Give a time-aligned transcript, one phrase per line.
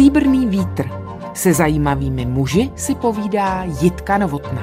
[0.00, 0.90] Stříbrný vítr.
[1.34, 4.62] Se zajímavými muži si povídá Jitka Novotná.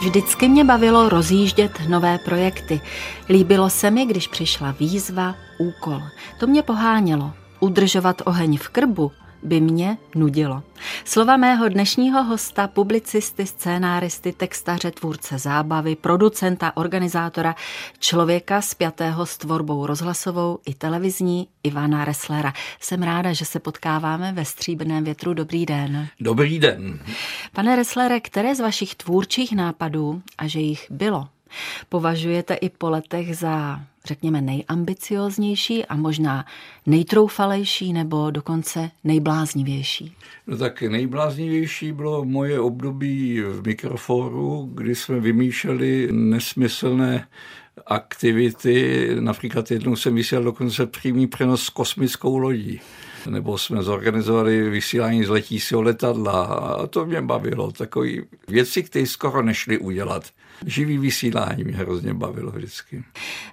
[0.00, 2.80] Vždycky mě bavilo rozjíždět nové projekty.
[3.28, 6.02] Líbilo se mi, když přišla výzva, úkol.
[6.38, 7.32] To mě pohánělo.
[7.60, 9.12] Udržovat oheň v krbu
[9.42, 10.62] by mě nudilo.
[11.04, 17.54] Slova mého dnešního hosta, publicisty, scénáristy, textaře, tvůrce zábavy, producenta, organizátora,
[17.98, 22.52] člověka spjatého s tvorbou rozhlasovou i televizní Ivana Resslera.
[22.80, 25.34] Jsem ráda, že se potkáváme ve Stříbrném větru.
[25.34, 26.08] Dobrý den.
[26.20, 27.00] Dobrý den.
[27.52, 31.28] Pane Resslere, které z vašich tvůrčích nápadů, a že jich bylo,
[31.88, 36.46] považujete i po letech za řekněme, nejambicioznější a možná
[36.86, 40.14] nejtroufalejší nebo dokonce nejbláznivější?
[40.46, 47.26] No tak nejbláznivější bylo moje období v mikroforu, kdy jsme vymýšleli nesmyslné
[47.86, 49.08] aktivity.
[49.20, 52.80] Například jednou jsem vysílal dokonce přímý přenos s kosmickou lodí.
[53.28, 57.72] Nebo jsme zorganizovali vysílání z letícího letadla a to mě bavilo.
[57.72, 58.08] Takové
[58.48, 60.24] věci, které skoro nešly udělat.
[60.66, 63.04] Živý vysílání mě hrozně bavilo vždycky.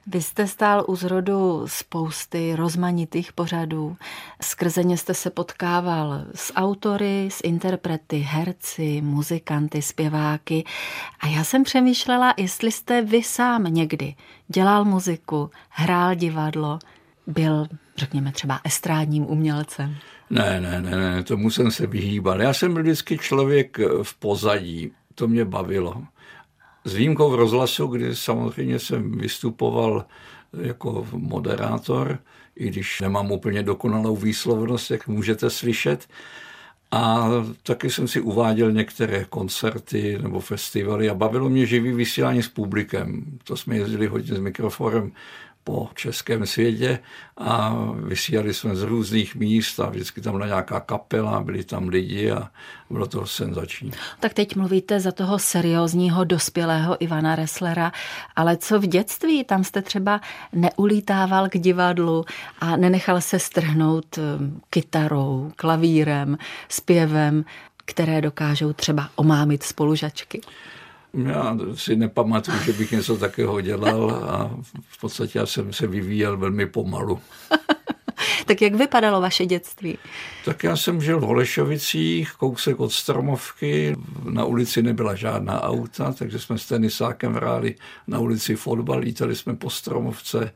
[0.07, 3.97] Vy jste stál u zrodu spousty rozmanitých pořadů.
[4.41, 10.63] Skrze ně jste se potkával s autory, s interprety, herci, muzikanty, zpěváky.
[11.19, 14.15] A já jsem přemýšlela, jestli jste vy sám někdy
[14.47, 16.79] dělal muziku, hrál divadlo,
[17.27, 19.95] byl, řekněme, třeba estrádním umělcem.
[20.29, 22.41] Ne, ne, ne, ne, tomu jsem se vyhýbal.
[22.41, 26.03] Já jsem byl vždycky člověk v pozadí, to mě bavilo.
[26.85, 30.05] S výjimkou v rozhlasu, kdy samozřejmě jsem vystupoval
[30.61, 32.19] jako moderátor,
[32.55, 36.07] i když nemám úplně dokonalou výslovnost, jak můžete slyšet.
[36.91, 37.29] A
[37.63, 43.25] taky jsem si uváděl některé koncerty nebo festivaly a bavilo mě živý vysílání s publikem.
[43.43, 45.11] To jsme jezdili hodně s mikrofonem
[45.67, 46.99] po českém světě
[47.37, 52.31] a vysílali jsme z různých míst a vždycky tam byla nějaká kapela, byli tam lidi
[52.31, 52.49] a
[52.89, 53.91] bylo to senzační.
[54.19, 57.91] Tak teď mluvíte za toho seriózního dospělého Ivana Resslera,
[58.35, 59.43] ale co v dětství?
[59.43, 60.21] Tam jste třeba
[60.53, 62.25] neulítával k divadlu
[62.59, 66.37] a nenechal se strhnout um, kytarou, klavírem,
[66.69, 67.45] zpěvem,
[67.85, 70.41] které dokážou třeba omámit spolužačky.
[71.13, 74.51] Já si nepamatuju, že bych něco takového dělal a
[74.89, 77.19] v podstatě já jsem se vyvíjel velmi pomalu.
[78.45, 79.97] tak jak vypadalo vaše dětství?
[80.45, 83.95] Tak já jsem žil v Holešovicích, kousek od Stromovky.
[84.23, 87.75] Na ulici nebyla žádná auta, takže jsme s tenisákem hráli
[88.07, 90.53] na ulici fotbal, lítali jsme po Stromovce.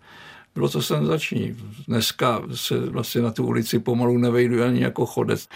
[0.56, 1.58] Bylo to senzační.
[1.88, 5.48] Dneska se vlastně na tu ulici pomalu nevejdu ani jako chodec.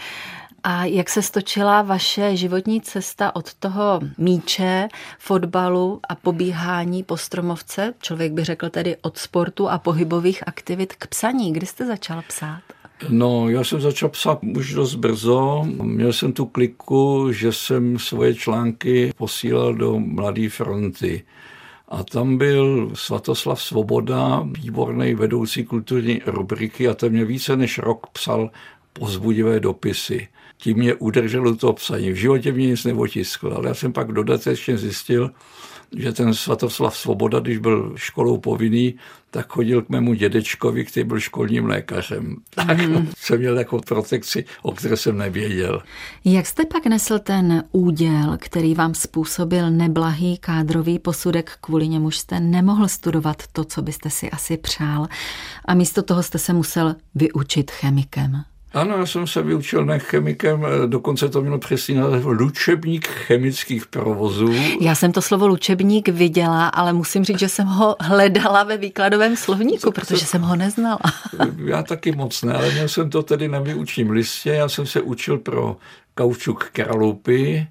[0.62, 7.94] A jak se stočila vaše životní cesta od toho míče, fotbalu a pobíhání po stromovce?
[8.00, 11.52] Člověk by řekl tedy od sportu a pohybových aktivit k psaní.
[11.52, 12.60] Kdy jste začal psát?
[13.08, 15.64] No, já jsem začal psát už dost brzo.
[15.82, 21.24] Měl jsem tu kliku, že jsem svoje články posílal do Mladé fronty.
[21.88, 28.06] A tam byl Svatoslav Svoboda, výborný vedoucí kulturní rubriky a ten mě více než rok
[28.06, 28.50] psal
[28.92, 30.28] pozbudivé dopisy
[30.58, 32.10] tím mě udrželo to psaní.
[32.10, 35.30] V životě mě nic neotiskl, ale já jsem pak dodatečně zjistil,
[35.96, 38.94] že ten Svatoslav Svoboda, když byl školou povinný,
[39.30, 42.36] tak chodil k mému dědečkovi, který byl školním lékařem.
[42.54, 43.08] Tak mm.
[43.16, 45.82] jsem měl jako protekci, o které jsem nevěděl.
[46.24, 52.40] Jak jste pak nesl ten úděl, který vám způsobil neblahý kádrový posudek, kvůli němuž jste
[52.40, 55.06] nemohl studovat to, co byste si asi přál
[55.64, 58.44] a místo toho jste se musel vyučit chemikem?
[58.76, 63.86] Ano, já jsem se vyučil ne chemikem, eh, dokonce to mělo přesný název Lučebník chemických
[63.86, 64.52] provozů.
[64.80, 69.36] Já jsem to slovo lučebník viděla, ale musím říct, že jsem ho hledala ve výkladovém
[69.36, 70.98] slovníku, protože jsem ho neznala.
[71.64, 74.50] Já taky moc ne, ale měl jsem to tedy na výučním listě.
[74.50, 75.76] Já jsem se učil pro
[76.14, 77.66] kaučuk kralupy,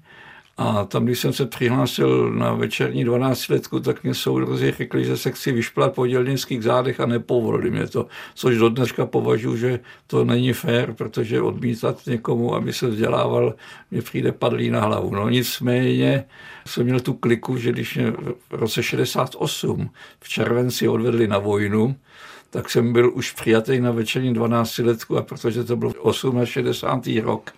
[0.58, 5.16] a tam, když jsem se přihlásil na večerní 12 letku, tak mě soudruzi řekli, že
[5.16, 8.06] se chci vyšplat po dělnických zádech a nepovolili mě to.
[8.34, 13.54] Což do dneška považuji, že to není fér, protože odmítat někomu, aby se vzdělával,
[13.90, 15.14] mě přijde padlý na hlavu.
[15.14, 16.24] No nicméně
[16.66, 21.96] jsem měl tu kliku, že když mě v roce 68 v červenci odvedli na vojnu,
[22.50, 25.92] tak jsem byl už přijatý na večerní 12 letku a protože to byl
[26.44, 27.20] 68.
[27.24, 27.52] rok,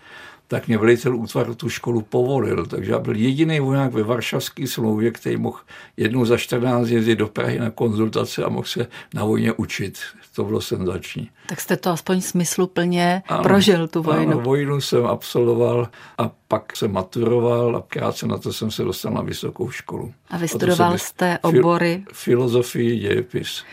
[0.49, 2.67] tak mě velitel útvaru tu školu povolil.
[2.67, 5.59] Takže já byl jediný voják ve Varšavské smlouvě, který mohl
[5.97, 9.99] jednou za 14 jezdit do Prahy na konzultace a mohl se na vojně učit.
[10.35, 11.31] To bylo senzační.
[11.47, 14.33] Tak jste to aspoň smysluplně ano, prožil, tu vojnu.
[14.33, 19.13] Ano, vojnu jsem absolvoval a pak jsem maturoval a krátce na to jsem se dostal
[19.13, 20.13] na vysokou školu.
[20.31, 22.05] A vystudoval jste obory?
[22.13, 23.65] Filozofii, dějepis.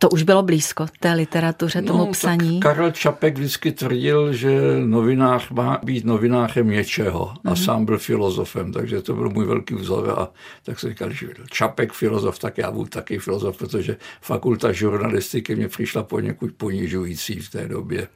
[0.00, 2.60] To už bylo blízko té literatuře, tomu no, psaní.
[2.60, 7.64] Karel Čapek vždycky tvrdil, že novinář má být novinářem něčeho a mm-hmm.
[7.64, 10.28] sám byl filozofem, takže to byl můj velký vzor a
[10.62, 15.68] tak se říkal, že Čapek filozof, tak já budu taky filozof, protože fakulta žurnalistiky mě
[15.68, 18.08] přišla poněkud ponižující v té době.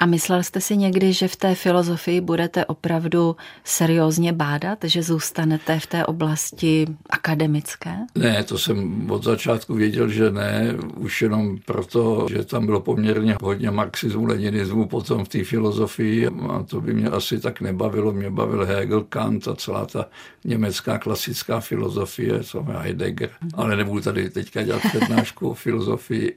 [0.00, 5.80] A myslel jste si někdy, že v té filozofii budete opravdu seriózně bádat, že zůstanete
[5.80, 7.96] v té oblasti akademické?
[8.14, 10.74] Ne, to jsem od začátku věděl, že ne.
[10.96, 16.62] Už jenom proto, že tam bylo poměrně hodně marxismu, leninismu potom v té filozofii a
[16.62, 18.12] to by mě asi tak nebavilo.
[18.12, 20.06] Mě bavil Hegel, Kant a celá ta
[20.44, 23.30] německá klasická filozofie, co je Heidegger.
[23.54, 26.36] Ale nebudu tady teďka dělat přednášku o filozofii.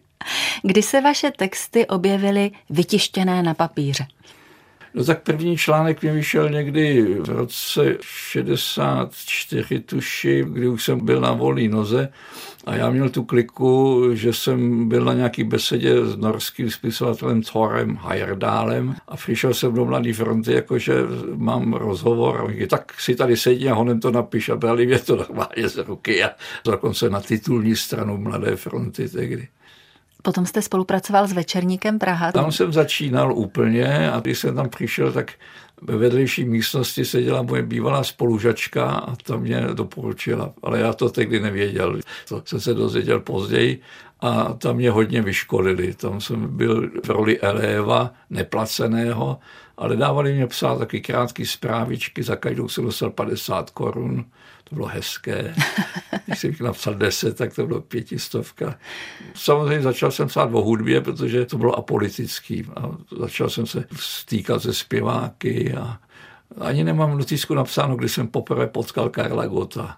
[0.63, 4.05] Kdy se vaše texty objevily vytištěné na papíře?
[4.93, 11.21] No tak první článek mě vyšel někdy v roce 64, tuši, kdy už jsem byl
[11.21, 12.09] na volný noze
[12.65, 17.99] a já měl tu kliku, že jsem byl na nějaký besedě s norským spisovatelem Thorem
[18.01, 20.93] Heyerdálem a přišel jsem do Mladé fronty, jakože
[21.35, 24.99] mám rozhovor a říkali, tak si tady sedí a honem to napiš a brali mě
[24.99, 26.29] to normálně z ruky a
[26.65, 29.47] dokonce na titulní stranu Mladé fronty tehdy.
[30.21, 32.31] Potom jste spolupracoval s Večerníkem Praha.
[32.31, 35.31] Tam jsem začínal úplně a když jsem tam přišel, tak
[35.81, 41.39] ve vedlejší místnosti seděla moje bývalá spolužačka a ta mě doporučila, ale já to tehdy
[41.39, 41.99] nevěděl.
[42.27, 43.81] To jsem se dozvěděl později
[44.19, 45.93] a tam mě hodně vyškolili.
[45.93, 49.39] Tam jsem byl v roli eléva, neplaceného,
[49.77, 54.25] ale dávali mě psát taky krátké zprávičky, za každou jsem dostal 50 korun
[54.71, 55.55] to bylo hezké.
[56.25, 58.75] Když jsem napsal deset, tak to bylo pětistovka.
[59.33, 62.65] Samozřejmě začal jsem psát o hudbě, protože to bylo apolitický.
[62.75, 62.89] A
[63.19, 65.97] začal jsem se stýkat se zpěváky a
[66.57, 69.97] ani nemám notisku napsáno, když jsem poprvé potkal Karla Gota.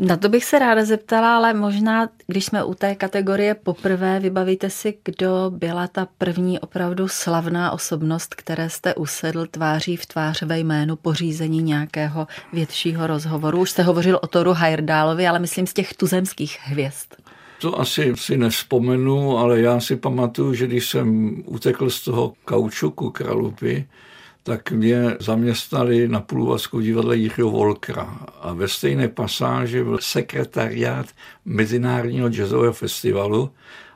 [0.00, 4.70] Na to bych se ráda zeptala, ale možná, když jsme u té kategorie poprvé, vybavíte
[4.70, 10.58] si, kdo byla ta první opravdu slavná osobnost, které jste usedl tváří v tvář ve
[10.58, 13.60] jménu pořízení nějakého většího rozhovoru.
[13.60, 17.14] Už jste hovořil o Toru Heyerdálovi, ale myslím z těch tuzemských hvězd.
[17.60, 23.10] To asi si nevzpomenu, ale já si pamatuju, že když jsem utekl z toho kaučuku
[23.10, 23.88] kralupy,
[24.48, 31.06] tak mě zaměstnali na půlvazku divadle Jiřího Volkra a ve stejné pasáži byl sekretariát
[31.44, 33.50] Mezinárodního jazzového festivalu,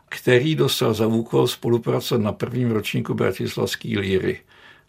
[0.09, 4.41] který dostal za úkol spolupracovat na prvním ročníku Bratislavské líry.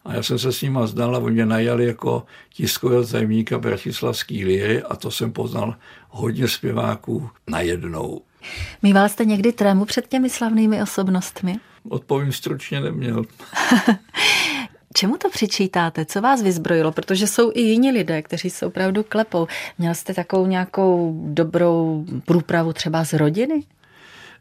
[0.05, 4.33] A já jsem se s nima zdal a oni mě najali jako tiskového tajemníka Bratislavské
[4.33, 5.75] líry a to jsem poznal
[6.09, 8.21] hodně zpěváků najednou.
[8.81, 11.55] Mýval jste někdy trému před těmi slavnými osobnostmi?
[11.89, 13.23] Odpovím stručně neměl.
[14.93, 16.05] Čemu to přičítáte?
[16.05, 16.91] Co vás vyzbrojilo?
[16.91, 19.47] Protože jsou i jiní lidé, kteří se opravdu klepou.
[19.77, 23.63] Měl jste takovou nějakou dobrou průpravu třeba z rodiny?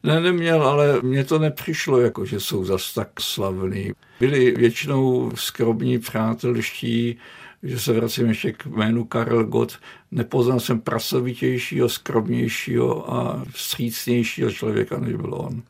[0.02, 3.92] Ne, neměl, ale mně to nepřišlo, jako že jsou zas tak slavní.
[4.20, 7.16] Byli většinou skromní, přátelští,
[7.62, 9.78] že se vracím ještě k jménu Karel Gott.
[10.10, 15.62] Nepoznal jsem prasovitějšího, skromnějšího a vstřícnějšího člověka, než byl on.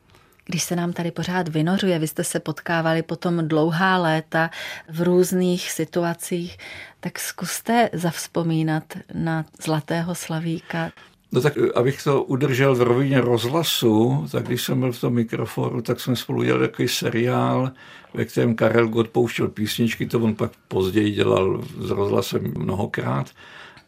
[0.45, 4.51] Když se nám tady pořád vynořuje, vy jste se potkávali potom dlouhá léta
[4.89, 6.59] v různých situacích,
[7.01, 8.85] tak zkuste zavzpomínat
[9.15, 10.91] na Zlatého Slavíka.
[11.33, 15.83] No tak abych to udržel v rovině rozhlasu, tak když jsem byl v tom mikrofonu,
[15.83, 17.71] tak jsme spolu dělali takový seriál,
[18.15, 23.31] ve kterém Karel Gott pouštěl písničky, to on pak později dělal s rozhlasem mnohokrát.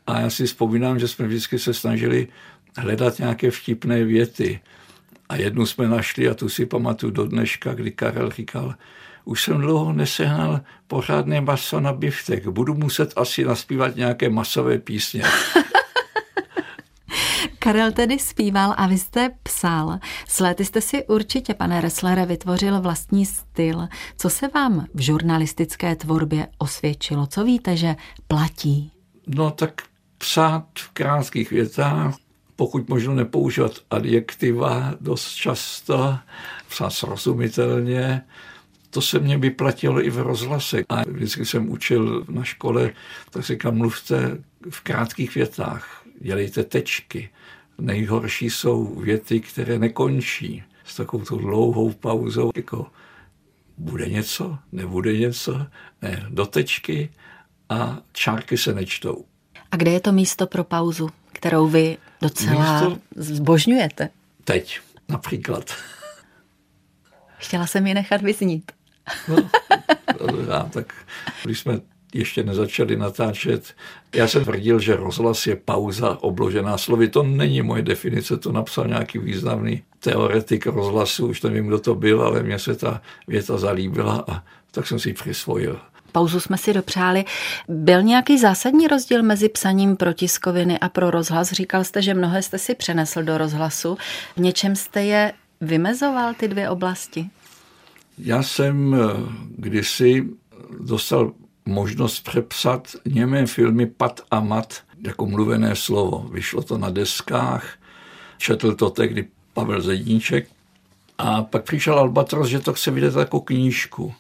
[0.07, 2.29] A já si vzpomínám, že jsme vždycky se snažili
[2.77, 4.61] hledat nějaké vtipné věty.
[5.29, 8.75] A jednu jsme našli a tu si pamatuju do dneška, kdy Karel říkal,
[9.25, 15.23] už jsem dlouho nesehnal pořádné maso na biftek, budu muset asi naspívat nějaké masové písně.
[17.59, 19.99] Karel tedy zpíval a vy jste psal.
[20.29, 23.89] S léty jste si určitě, pane Resslere, vytvořil vlastní styl.
[24.17, 27.27] Co se vám v žurnalistické tvorbě osvědčilo?
[27.27, 27.97] Co víte, že
[28.29, 28.93] platí?
[29.27, 29.83] No tak
[30.19, 32.15] psát v krátkých větách,
[32.57, 36.19] pokud možno nepoužívat adjektiva dost často,
[36.69, 38.23] psát srozumitelně,
[38.91, 40.85] to se mně vyplatilo i v rozhlase.
[40.89, 42.93] A vždycky jsem učil na škole,
[43.31, 44.39] tak si mluvte
[44.71, 47.31] v krátkých větách, dělejte tečky.
[47.79, 52.87] Nejhorší jsou věty, které nekončí s takovou dlouhou pauzou, jako
[53.79, 55.67] bude něco, nebude něco,
[56.03, 57.11] ne, dotečky
[57.69, 59.25] a čárky se nečtou.
[59.71, 61.97] A kde je to místo pro pauzu, kterou vy
[62.29, 64.09] docela zbožňujete?
[64.45, 65.75] Teď například.
[67.39, 68.73] Chtěla jsem ji nechat vyznít.
[69.29, 69.37] No,
[70.49, 70.95] já, tak
[71.45, 71.81] když jsme
[72.15, 73.75] ještě nezačali natáčet.
[74.15, 77.09] Já jsem tvrdil, že rozhlas je pauza obložená slovy.
[77.09, 82.23] To není moje definice, to napsal nějaký významný teoretik rozhlasu, už nevím, kdo to byl,
[82.23, 85.81] ale mně se ta věta zalíbila a tak jsem si ji přisvojil.
[86.15, 87.25] Pauzu jsme si dopřáli.
[87.69, 91.53] Byl nějaký zásadní rozdíl mezi psaním pro tiskoviny a pro rozhlas?
[91.53, 93.99] Říkal jste, že mnohé jste si přenesl do rozhlasu.
[94.37, 97.31] V něčem jste je vymezoval, ty dvě oblasti?
[98.19, 98.99] Já jsem eh,
[99.59, 100.25] kdysi
[100.81, 101.33] dostal
[101.65, 106.29] možnost přepsat němé filmy Pat a Mat jako mluvené slovo.
[106.33, 107.65] Vyšlo to na deskách,
[108.39, 110.49] četl to tehdy Pavel Zedníček
[111.19, 114.15] a pak přišel Albatros, že to chce vidět jako knížku.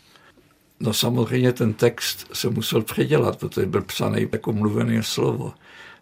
[0.80, 5.52] No samozřejmě ten text se musel předělat, protože byl psaný jako mluvené slovo.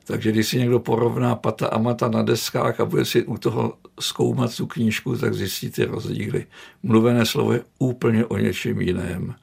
[0.05, 3.75] Takže když si někdo porovná pata a mata na deskách a bude si u toho
[4.01, 6.47] zkoumat tu knížku, tak zjistíte rozdíly.
[6.83, 9.35] Mluvené slovo je úplně o něčem jiném.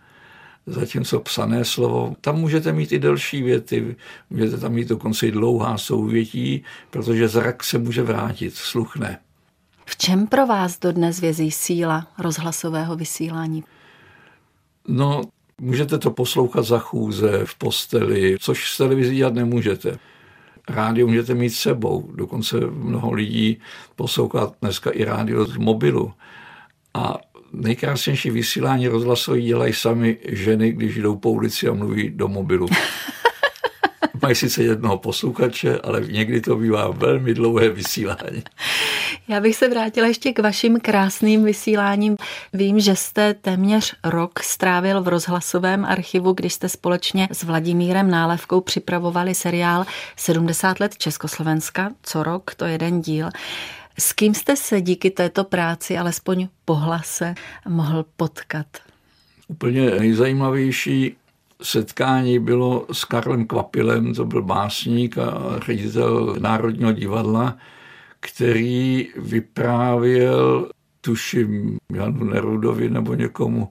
[0.65, 3.95] Zatímco psané slovo, tam můžete mít i delší věty,
[4.29, 9.19] můžete tam mít dokonce i dlouhá souvětí, protože zrak se může vrátit, sluch ne.
[9.85, 13.63] V čem pro vás dodnes vězí síla rozhlasového vysílání?
[14.91, 15.21] No,
[15.61, 19.97] můžete to poslouchat za chůze, v posteli, což s televizí dělat nemůžete.
[20.69, 23.59] Rádio můžete mít sebou, dokonce mnoho lidí
[23.95, 26.13] poslouchá dneska i rádio z mobilu.
[26.93, 27.17] A
[27.53, 32.67] nejkrásnější vysílání rozhlasový dělají sami ženy, když jdou po ulici a mluví do mobilu.
[34.21, 38.43] Mají sice jednoho posluchače, ale někdy to bývá velmi dlouhé vysílání.
[39.29, 42.17] Já bych se vrátila ještě k vašim krásným vysíláním.
[42.53, 48.61] Vím, že jste téměř rok strávil v rozhlasovém archivu, když jste společně s Vladimírem Nálevkou
[48.61, 53.29] připravovali seriál 70 let Československa, co rok, to jeden díl.
[53.99, 57.35] S kým jste se díky této práci, alespoň po hlase,
[57.67, 58.67] mohl potkat?
[59.47, 61.15] Úplně nejzajímavější
[61.61, 67.57] setkání bylo s Karlem Kvapilem, to byl básník a ředitel Národního divadla,
[68.19, 70.69] který vyprávěl,
[71.01, 73.69] tuším, Janu Nerudovi nebo někomu,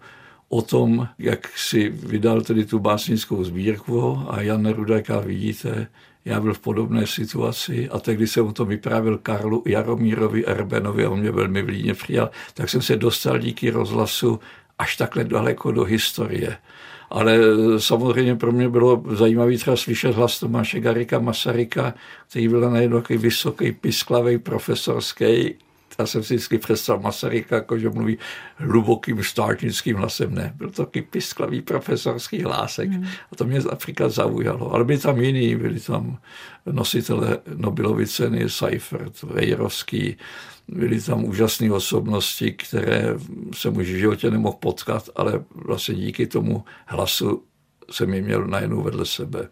[0.49, 4.19] o tom, jak si vydal tedy tu básnickou sbírku.
[4.29, 5.87] A Jan Neruda, jak vidíte,
[6.25, 7.89] já byl v podobné situaci.
[7.89, 12.31] A tehdy jsem o tom vyprávěl Karlu Jaromírovi Erbenovi a on mě velmi vlídně přijal,
[12.55, 14.41] tak jsem se dostal díky rozhlasu
[14.79, 16.57] až takhle daleko do historie.
[17.11, 17.39] Ale
[17.79, 21.95] samozřejmě pro mě bylo zajímavé třeba slyšet hlas Tomáše Garika Masaryka,
[22.31, 25.55] který byl najednou takový vysoký, pisklavý, profesorský,
[25.99, 28.19] já jsem si vždycky představil Masaryka, jako že mluví
[28.57, 30.35] hlubokým státnickým hlasem.
[30.35, 32.91] Ne, byl to takový pisklavý profesorský hlásek.
[32.91, 33.07] Mm.
[33.33, 34.75] A to mě například zaujalo.
[34.75, 36.19] Ale byli tam jiní, byli tam
[36.67, 40.17] nositele Nobelovy ceny, Seifert, Vejrovský,
[40.69, 43.15] byly tam úžasné osobnosti, které
[43.55, 47.43] jsem už v životě nemohl potkat, ale vlastně díky tomu hlasu
[47.91, 49.49] jsem je měl najednou vedle sebe.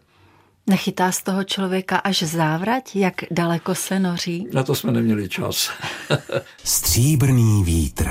[0.67, 4.47] Nechytá z toho člověka až závrať, jak daleko se noří?
[4.53, 5.71] Na to jsme neměli čas.
[6.63, 8.09] Stříbrný vítr.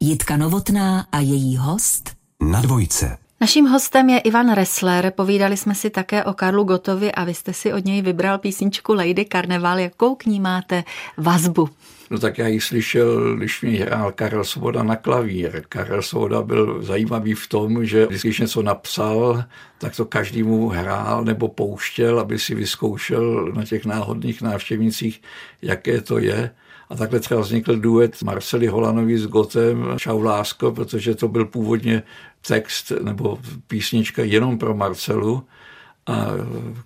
[0.00, 2.10] Jitka Novotná a její host?
[2.40, 3.18] Na dvojce.
[3.40, 5.12] Naším hostem je Ivan Ressler.
[5.16, 8.94] Povídali jsme si také o Karlu Gotovi a vy jste si od něj vybral písničku
[8.94, 9.78] Lady Carnival.
[9.78, 10.84] Jakou k ní máte
[11.16, 11.68] vazbu?
[12.10, 15.62] No tak já ji slyšel, když mi hrál Karel Svoboda na klavír.
[15.68, 19.44] Karel Svoboda byl zajímavý v tom, že když něco napsal,
[19.78, 25.22] tak to každý mu hrál nebo pouštěl, aby si vyzkoušel na těch náhodných návštěvnicích,
[25.62, 26.50] jaké to je.
[26.90, 32.02] A takhle třeba vznikl duet Marcely Holanový s Gotem Čau lásko, protože to byl původně
[32.46, 35.44] text nebo písnička jenom pro Marcelu.
[36.08, 36.26] A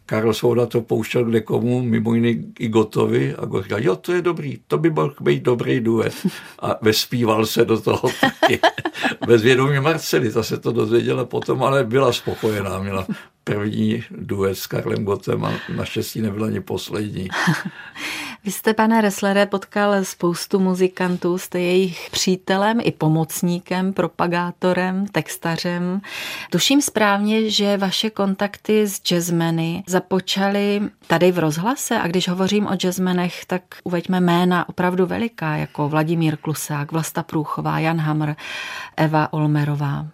[0.07, 3.35] Karl Souda to pouštěl kde komu, mimo jiný i Gotovi.
[3.35, 6.15] A Got říkal, jo, to je dobrý, to by mohl být dobrý duet.
[6.59, 8.61] A vespíval se do toho taky.
[9.27, 12.79] Bez vědomí Marceli, ta se to dozvěděla potom, ale byla spokojená.
[12.79, 13.07] Měla
[13.45, 17.29] první duet s Karlem Gotem a naštěstí nebyla ani poslední.
[18.45, 26.01] Vy jste, pane Resslere, potkal spoustu muzikantů, jste jejich přítelem i pomocníkem, propagátorem, textařem.
[26.51, 32.75] Tuším správně, že vaše kontakty s jazzmeny započaly tady v rozhlase a když hovořím o
[32.75, 38.35] jazzmenech, tak uveďme jména opravdu veliká, jako Vladimír Klusák, Vlasta Průchová, Jan Hamr,
[38.97, 40.07] Eva Olmerová.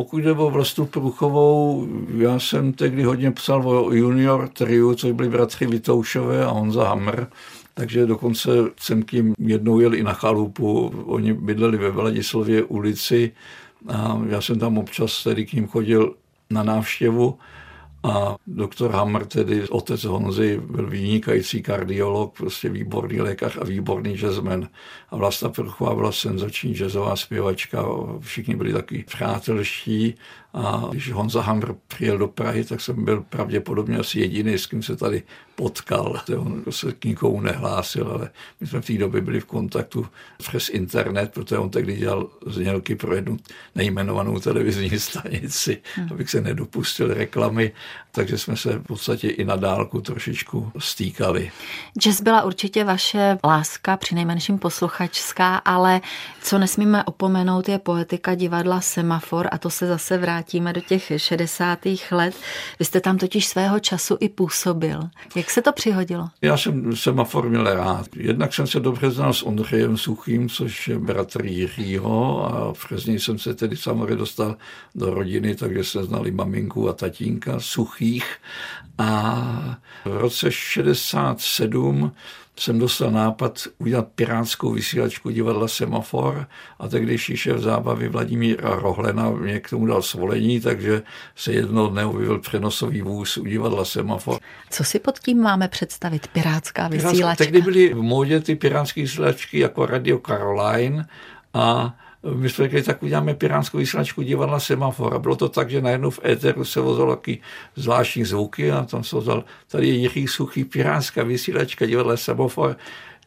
[0.00, 5.28] Pokud jde o Vlastu Průchovou, já jsem tehdy hodně psal o junior triu, což byli
[5.28, 7.26] bratři Vitoušové a Honza Hammer,
[7.74, 10.92] takže dokonce jsem k ním jednou jel i na chalupu.
[11.06, 13.32] Oni bydleli ve Vladislavě ulici
[13.88, 16.14] A já jsem tam občas tedy k ním chodil
[16.50, 17.38] na návštěvu
[18.02, 24.68] a doktor Hammer, tedy otec Honzy, byl vynikající kardiolog, prostě výborný lékař a výborný jazzman.
[25.10, 27.84] A Vlasta Prchová byla senzační jazzová zpěvačka,
[28.20, 30.14] všichni byli taky přátelští
[30.54, 34.82] a když Honza Hammer přijel do Prahy, tak jsem byl pravděpodobně asi jediný, s kým
[34.82, 35.22] se tady
[35.54, 36.20] potkal.
[36.38, 38.30] On se k nikomu nehlásil, ale
[38.60, 40.06] my jsme v té době byli v kontaktu
[40.38, 43.36] přes internet, protože on tehdy dělal znělky pro jednu
[43.74, 46.08] nejmenovanou televizní stanici, hmm.
[46.10, 47.72] abych se nedopustil reklamy,
[48.12, 51.50] takže jsme se v podstatě i na dálku trošičku stýkali.
[51.98, 56.00] Jazz byla určitě vaše láska, při nejmenším posluchačská, ale
[56.42, 61.78] co nesmíme opomenout je poetika divadla Semafor a to se zase vrátíme do těch 60.
[62.10, 62.34] let.
[62.78, 65.00] Vy jste tam totiž svého času i působil.
[65.36, 66.28] Jak se to přihodilo?
[66.42, 68.06] Já jsem Semafor měl rád.
[68.16, 73.18] Jednak jsem se dobře znal s Ondřejem Suchým, což je bratr Jiřího a přes něj
[73.18, 74.56] jsem se tedy samozřejmě dostal
[74.94, 77.60] do rodiny, takže se znali maminku a tatínka
[78.00, 78.36] Suchých
[78.98, 82.12] a v roce 67
[82.58, 86.46] jsem dostal nápad udělat pirátskou vysílačku divadla Semafor
[86.78, 91.02] a tehdejší šéf zábavy Vladimíra Rohlena mě k tomu dal svolení, takže
[91.36, 94.38] se jednou dne objevil přenosový vůz u divadla Semafor.
[94.70, 96.26] Co si pod tím máme představit?
[96.26, 97.44] Pirátská vysílačka?
[97.44, 101.06] Tehdy byly v módě ty pirátské vysílačky jako Radio Caroline
[101.54, 101.96] a
[102.34, 105.14] my jsme řekli, tak uděláme piránskou vysílačku divadla Semafor.
[105.14, 107.40] A bylo to tak, že najednou v éteru se vozil taky
[107.76, 112.76] zvláštní zvuky a tam se vozil, tady je Jiří Suchý, piránská vysílačka divadla Semafor.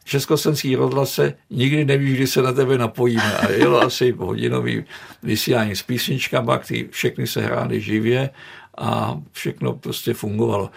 [0.04, 3.36] Československý rozhlase nikdy nevíš, kdy se na tebe napojíme.
[3.36, 4.84] A jelo asi hodinový
[5.22, 8.30] vysílání s písničkama, který všechny se hrály živě
[8.78, 10.70] a všechno prostě fungovalo.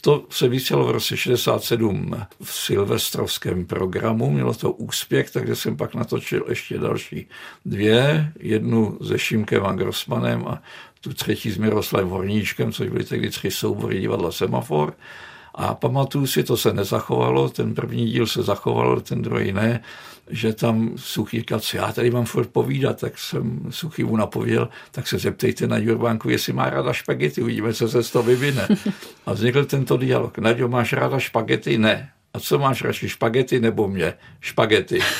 [0.00, 5.94] To se vysílalo v roce 67 v silvestrovském programu, mělo to úspěch, takže jsem pak
[5.94, 7.28] natočil ještě další
[7.64, 10.62] dvě, jednu se Šimkem a Grossmanem a
[11.00, 14.94] tu třetí s Miroslavem Horníčkem, což byly tehdy tři soubory divadla Semafor.
[15.54, 19.80] A pamatuju si, to se nezachovalo, ten první díl se zachoval, ten druhý ne,
[20.30, 24.68] že tam Suchý říkal, co já tady mám furt povídat, tak jsem Suchý mu napověděl,
[24.90, 28.68] tak se zeptejte na Jurbánku, jestli má ráda špagety, uvidíme, co se z toho vyvine.
[29.26, 30.38] A vznikl tento dialog.
[30.38, 31.78] Naďo, máš ráda špagety?
[31.78, 32.10] Ne.
[32.34, 34.14] A co máš radši, špagety nebo mě?
[34.40, 35.00] Špagety.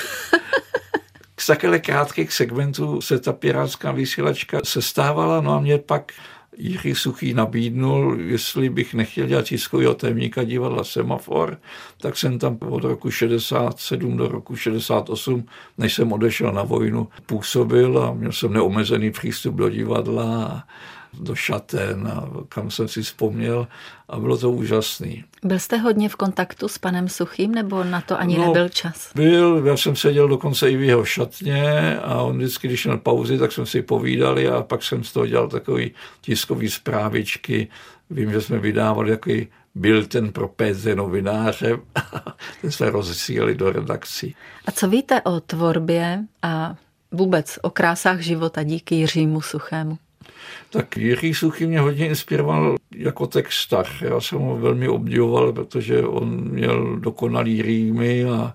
[1.40, 6.12] Z takhle krátkých segmentů se ta pirátská vysílačka sestávala, no a mě pak
[6.60, 11.58] Jiří Suchý nabídnul, jestli bych nechtěl dělat tiskového témníka divadla Semafor,
[12.00, 15.44] tak jsem tam od roku 67 do roku 68,
[15.78, 20.64] než jsem odešel na vojnu, působil a měl jsem neomezený přístup do divadla
[21.14, 23.66] do šaten, a kam jsem si vzpomněl
[24.08, 25.24] a bylo to úžasný.
[25.42, 29.10] Byl jste hodně v kontaktu s panem Suchým, nebo na to ani no, nebyl čas?
[29.14, 33.38] Byl, já jsem seděl dokonce i v jeho šatně a on vždycky, když měl pauzy,
[33.38, 37.68] tak jsme si povídali a pak jsem z toho dělal takový tiskový zprávičky.
[38.10, 41.78] Vím, že jsme vydávali takový byl ten pro PZ novináře,
[42.60, 44.36] ten jsme rozsílali do redakcí.
[44.66, 46.74] A co víte o tvorbě a
[47.12, 49.98] vůbec o krásách života díky Jiřímu Suchému?
[50.72, 54.02] Tak Jiří Suchý mě hodně inspiroval jako textař.
[54.02, 58.54] Já jsem ho velmi obdivoval, protože on měl dokonalý rýmy a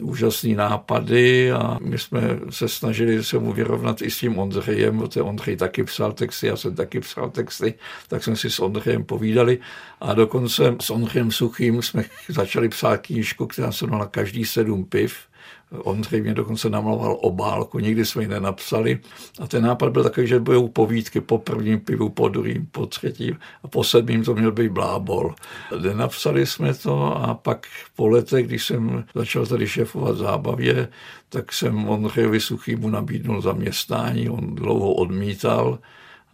[0.00, 2.20] úžasné nápady a my jsme
[2.50, 6.56] se snažili se mu vyrovnat i s tím Ondřejem, protože Ondřej taky psal texty, já
[6.56, 7.74] jsem taky psal texty,
[8.08, 9.58] tak jsme si s Ondřejem povídali
[10.00, 15.29] a dokonce s Ondřejem Suchým jsme začali psát knížku, která se jmenovala Každý sedm piv
[15.70, 18.98] Ondřej mě dokonce namaloval obálku, nikdy jsme ji nenapsali.
[19.40, 23.38] A ten nápad byl takový, že budou povídky po prvním pivu, po druhým, po třetím
[23.62, 25.34] a po sedmým to měl být blábol.
[25.82, 30.88] Nenapsali jsme to a pak po letech, když jsem začal tady šéfovat zábavě,
[31.28, 35.78] tak jsem Ondřejovi Suchýmu nabídnul zaměstnání, on dlouho odmítal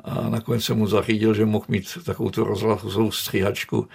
[0.05, 3.89] a nakonec jsem mu zařídil, že mohl mít takovou tu rozhlasovou stříhačku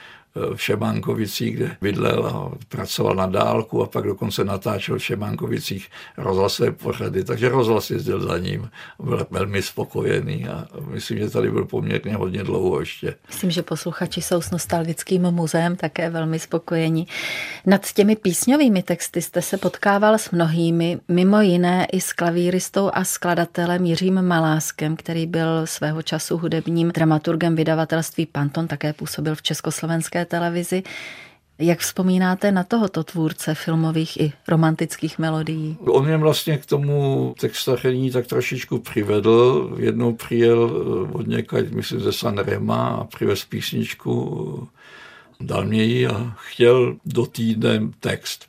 [0.55, 6.71] v Šemánkovicích, kde bydlel a pracoval na dálku a pak dokonce natáčel v Šemánkovicích rozhlasové
[6.71, 8.69] pořady, takže rozhlas jezdil za ním.
[8.99, 13.15] Byl velmi spokojený a myslím, že tady byl poměrně hodně dlouho ještě.
[13.27, 17.07] Myslím, že posluchači jsou s nostalgickým muzeem také velmi spokojení.
[17.65, 23.03] Nad těmi písňovými texty jste se potkával s mnohými, mimo jiné i s klavíristou a
[23.03, 30.20] skladatelem Jiřím Maláskem, který byl svého času hudebním dramaturgem vydavatelství Panton, také působil v Československé
[30.25, 30.83] televizi.
[31.59, 35.77] Jak vzpomínáte na tohoto tvůrce filmových i romantických melodií?
[35.79, 39.71] On mě vlastně k tomu textaření tak trošičku přivedl.
[39.79, 44.67] Jednou přijel eh, od někaď, myslím, ze Sanrema a přivez písničku,
[45.39, 48.45] dal mě ji a chtěl do týdne text.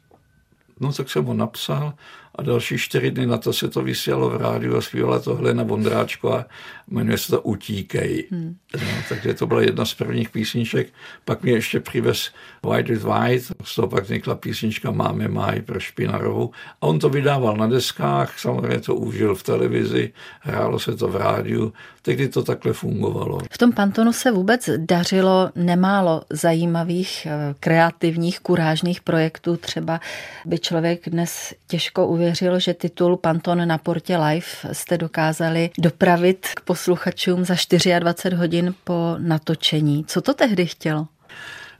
[0.81, 1.95] No tak jsem ho napsal
[2.35, 5.63] a další čtyři dny na to se to vysílalo v rádiu a zpívala to Helena
[5.63, 6.45] Vondráčková,
[6.89, 8.29] jmenuje se to Utíkej.
[8.31, 8.57] Hmm.
[8.75, 10.93] No, takže to byla jedna z prvních písniček.
[11.25, 12.31] Pak mě ještě přivez
[12.67, 17.09] White is White, z toho pak vznikla písnička Máme máj pro Špinarovou a on to
[17.09, 21.73] vydával na deskách, samozřejmě to užil v televizi, hrálo se to v rádiu,
[22.03, 23.39] tehdy to takhle fungovalo.
[23.51, 29.57] V tom Pantonu se vůbec dařilo nemálo zajímavých, eh, kreativních, kurážných projektů.
[29.57, 30.01] Třeba
[30.47, 36.61] by člověk dnes těžko uvěřil, že titul Panton na Portě Live jste dokázali dopravit k
[36.61, 37.55] posluchačům za
[37.99, 40.05] 24 hodin po natočení.
[40.05, 41.07] Co to tehdy chtělo?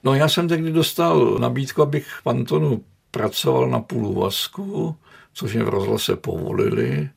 [0.05, 4.97] No já jsem tehdy dostal nabídku, abych v Pantonu pracoval na půl úvazku,
[5.35, 7.11] což mě v rozhlase povolili.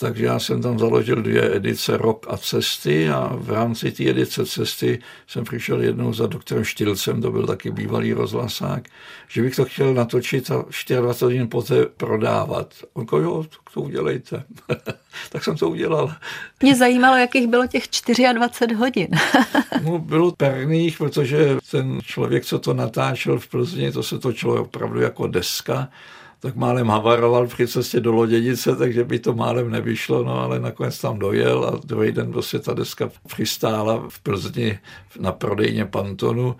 [0.00, 4.46] Takže já jsem tam založil dvě edice Rok a cesty a v rámci té edice
[4.46, 8.88] cesty jsem přišel jednou za doktorem Štilcem, to byl taky bývalý rozhlasák,
[9.28, 12.74] že bych to chtěl natočit a 24 hodin poté prodávat.
[12.92, 14.44] On říkal, jo, to udělejte.
[15.32, 16.14] tak jsem to udělal.
[16.62, 17.84] Mě zajímalo, jakých bylo těch
[18.32, 19.08] 24 hodin.
[19.84, 25.00] no, bylo perných, protože ten člověk, co to natáčel v Plzni, to se točilo opravdu
[25.00, 25.88] jako deska
[26.40, 31.00] tak málem havaroval při cestě do Loděnice, takže by to málem nevyšlo, no ale nakonec
[31.00, 34.78] tam dojel a druhý den prostě ta deska přistála v Plzni
[35.18, 36.56] na prodejně Pantonu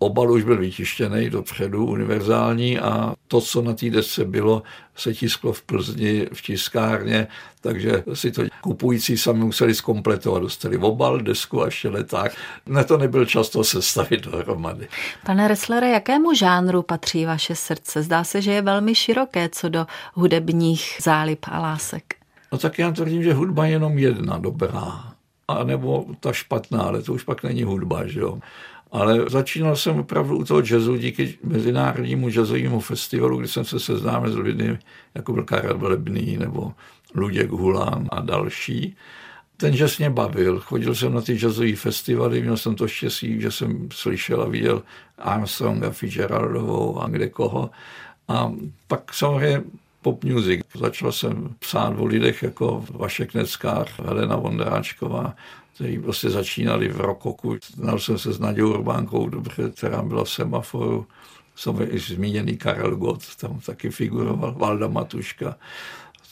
[0.00, 4.62] obal už byl vytištěný dopředu, univerzální a to, co na té desce bylo,
[4.96, 7.26] se tisklo v Plzni v tiskárně,
[7.60, 10.42] takže si to kupující sami museli zkompletovat.
[10.42, 12.32] Dostali obal, desku a ještě leták.
[12.66, 14.88] Na to nebyl čas to sestavit dohromady.
[15.26, 18.02] Pane Resslere, jakému žánru patří vaše srdce?
[18.02, 22.14] Zdá se, že je velmi široké co do hudebních zálib a lásek.
[22.52, 25.04] No tak já tvrdím, že hudba je jenom jedna dobrá.
[25.48, 28.38] A nebo ta špatná, ale to už pak není hudba, že jo.
[28.92, 34.32] Ale začínal jsem opravdu u toho jazzu díky Mezinárodnímu jazzovému festivalu, kdy jsem se seznámil
[34.32, 34.78] s lidmi,
[35.14, 36.72] jako byl Karel Velebný nebo
[37.14, 38.96] Luděk Hulán a další.
[39.56, 40.60] Ten jazz mě bavil.
[40.60, 44.82] Chodil jsem na ty jazzové festivaly, měl jsem to štěstí, že jsem slyšel a viděl
[45.18, 47.70] Armstronga, Fitzgeraldovou a kde koho.
[48.28, 48.52] A
[48.86, 49.62] pak samozřejmě
[50.02, 50.60] pop music.
[50.74, 55.34] Začal jsem psát o lidech jako Vašek Neckář, Helena Vondráčková,
[55.74, 57.56] kteří prostě začínali v rokoku.
[57.74, 61.06] Znal jsem se s Nadějou Urbánkou dobře, která byla v semaforu.
[61.88, 65.56] I zmíněný Karel Gott, tam taky figuroval, Valda Matuška.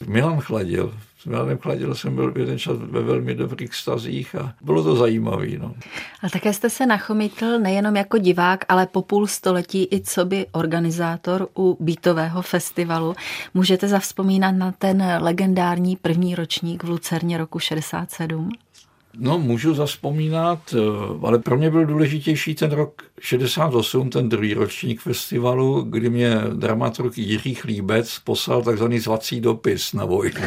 [0.06, 0.94] Milan Chladil.
[1.18, 5.46] S Milanem Chladil jsem byl jeden čas ve velmi dobrých stazích a bylo to zajímavé.
[5.58, 5.74] No.
[6.22, 10.46] A také jste se nachomítl nejenom jako divák, ale po půl století i co by
[10.52, 13.14] organizátor u Beatového festivalu.
[13.54, 18.50] Můžete zavzpomínat na ten legendární první ročník v Lucerně roku 67?
[19.20, 20.78] No, můžu zaspomínat, eh,
[21.22, 27.18] ale pro mě byl důležitější ten rok 68, ten druhý ročník festivalu, kdy mě dramaturg
[27.18, 30.40] Jiří Chlíbec poslal takzvaný zvací dopis na vojnu.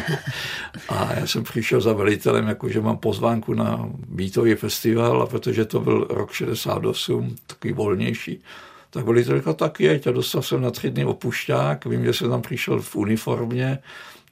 [0.88, 5.80] A já jsem přišel za velitelem, jakože mám pozvánku na Beatový festival, a protože to
[5.80, 8.42] byl rok 68, takový volnější,
[8.90, 12.30] tak velitel říkal, tak jeď a dostal jsem na tři dny opušťák, vím, že jsem
[12.30, 13.78] tam přišel v uniformě,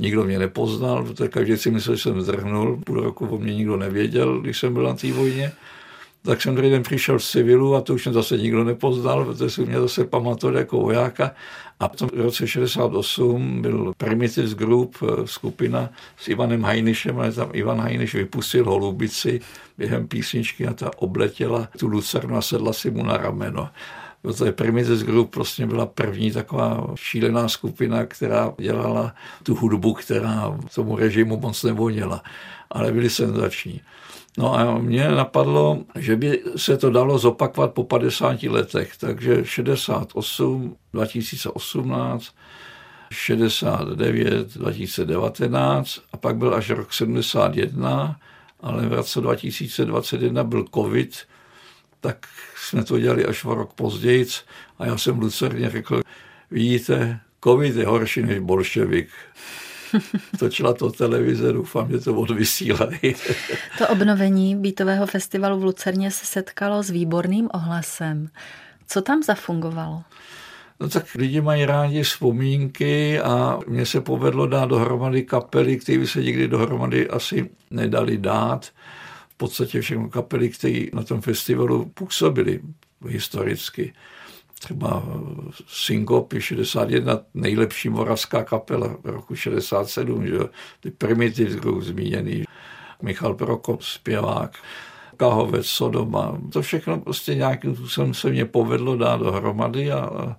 [0.00, 2.80] Nikdo mě nepoznal, protože každý si myslel, že jsem zdrhnul.
[2.86, 5.52] Půl roku o mě nikdo nevěděl, když jsem byl na té vojně.
[6.22, 9.50] Tak jsem druhý den přišel v civilu a to už mě zase nikdo nepoznal, protože
[9.50, 11.30] si mě zase pamatoval jako vojáka.
[11.80, 17.50] A v tom roce 68 byl Primitives Group, eh, skupina s Ivanem Hajnišem, ale tam
[17.52, 19.40] Ivan Hajniš vypustil holubici
[19.78, 23.68] během písničky a ta obletěla tu lucernu a sedla si mu na rameno
[24.22, 30.96] protože Primitive Group prostě byla první taková šílená skupina, která dělala tu hudbu, která tomu
[30.96, 32.22] režimu moc nevonila,
[32.70, 33.80] ale byli senzační.
[34.38, 40.76] No a mě napadlo, že by se to dalo zopakovat po 50 letech, takže 68,
[40.92, 42.34] 2018,
[43.12, 48.16] 69, 2019 a pak byl až rok 71,
[48.60, 51.16] ale v roce 2021 byl covid,
[52.00, 54.26] tak jsme to dělali až o rok později
[54.78, 56.02] a já jsem Lucerně řekl,
[56.50, 59.08] vidíte, covid je horší než bolševik.
[60.38, 63.00] Točila to televize, doufám, že to odvysílají.
[63.78, 68.28] to obnovení Beatového festivalu v Lucerně se setkalo s výborným ohlasem.
[68.86, 70.02] Co tam zafungovalo?
[70.80, 76.06] No tak lidi mají rádi vzpomínky a mně se povedlo dát dohromady kapely, které by
[76.06, 78.70] se nikdy dohromady asi nedali dát
[79.40, 82.60] podstatě všechny kapely, které na tom festivalu působily
[83.08, 83.92] historicky.
[84.58, 85.02] Třeba
[85.66, 90.38] Syncopy 61, nejlepší moravská kapela roku 67, že?
[90.80, 92.44] ty Primitives Group zmíněný,
[93.02, 94.58] Michal Prokop, zpěvák,
[95.16, 96.38] Kahovec, Sodoma.
[96.52, 100.36] To všechno prostě nějakým způsobem se mě povedlo dát dohromady a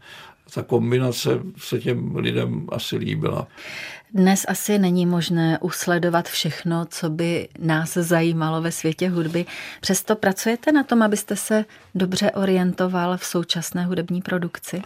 [0.53, 3.47] ta kombinace se těm lidem asi líbila.
[4.13, 9.45] Dnes asi není možné usledovat všechno, co by nás zajímalo ve světě hudby.
[9.81, 14.81] Přesto pracujete na tom, abyste se dobře orientoval v současné hudební produkci?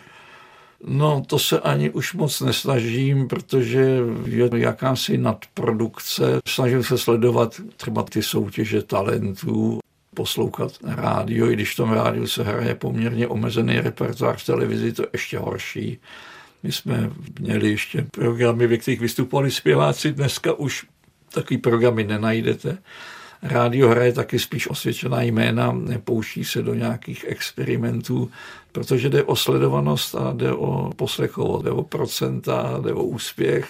[0.88, 6.40] No, to se ani už moc nesnažím, protože je jakási nadprodukce.
[6.48, 9.80] Snažím se sledovat třeba ty soutěže talentů,
[10.14, 15.02] poslouchat rádio, i když v tom rádiu se hraje poměrně omezený repertoár v televizi, to
[15.02, 16.00] je ještě horší.
[16.66, 20.86] My jsme měli ještě programy, ve kterých vystupovali zpěváci, dneska už
[21.34, 22.78] takový programy nenajdete.
[23.42, 28.32] Rádio hraje taky spíš osvědčená jména, nepouští se do nějakých experimentů,
[28.72, 33.68] protože jde o sledovanost a jde o poslechovost, jde o procenta, jde o úspěch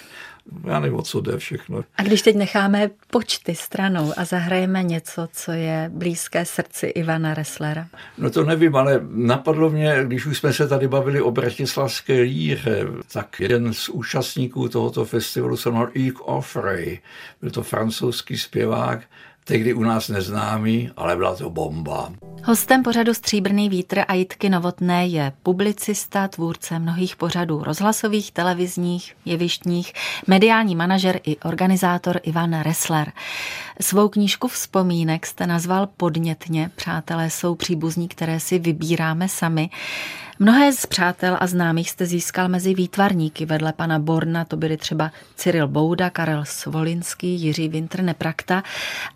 [0.66, 1.84] já nevím, o co jde všechno.
[1.96, 7.86] A když teď necháme počty stranou a zahrajeme něco, co je blízké srdci Ivana Resslera?
[8.18, 12.84] No to nevím, ale napadlo mě, když už jsme se tady bavili o bratislavské líře,
[13.12, 16.98] tak jeden z účastníků tohoto festivalu se jmenoval Yves Offray.
[17.40, 19.00] Byl to francouzský zpěvák,
[19.46, 22.12] tehdy u nás neznámý, ale byla to bomba.
[22.44, 29.92] Hostem pořadu Stříbrný vítr a Jitky Novotné je publicista, tvůrce mnohých pořadů rozhlasových, televizních, jevištních,
[30.26, 33.12] mediální manažer i organizátor Ivan Ressler.
[33.80, 36.70] Svou knížku vzpomínek jste nazval podnětně.
[36.76, 39.70] Přátelé jsou příbuzní, které si vybíráme sami.
[40.38, 43.46] Mnohé z přátel a známých jste získal mezi výtvarníky.
[43.46, 48.62] Vedle pana Borna to byli třeba Cyril Bouda, Karel Svolinský, Jiří Vintr Neprakta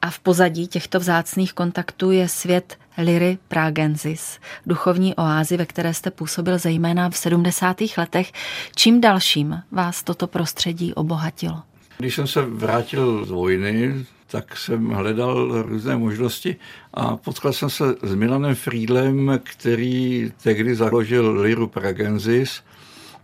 [0.03, 6.11] a v pozadí těchto vzácných kontaktů je svět Liry Pragensis, duchovní oázy, ve které jste
[6.11, 7.77] působil zejména v 70.
[7.97, 8.33] letech.
[8.77, 11.63] Čím dalším vás toto prostředí obohatilo?
[11.99, 16.57] Když jsem se vrátil z vojny, tak jsem hledal různé možnosti
[16.95, 22.63] a potkal jsem se s Milanem Friedlem, který tehdy založil Liru Pragensis.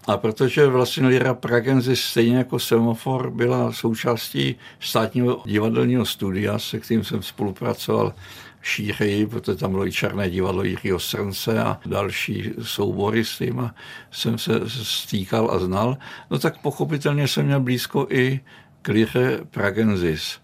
[0.06, 7.04] A protože vlastně Lira Pragensis stejně jako Semafor byla součástí státního divadelního studia, se kterým
[7.04, 8.14] jsem spolupracoval
[8.62, 13.70] šířeji, protože tam bylo i Černé divadlo Jiřího Srnce a další soubory s tím
[14.10, 15.96] jsem se stýkal a znal,
[16.30, 18.40] no tak pochopitelně jsem měl blízko i
[18.82, 20.38] k Liře Pragensis.